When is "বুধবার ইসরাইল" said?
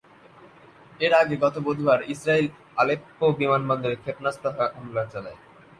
1.65-2.47